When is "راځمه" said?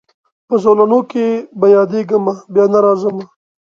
2.85-3.23